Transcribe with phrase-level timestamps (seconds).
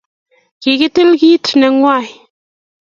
[0.61, 2.09] Kakitil ketit nenwach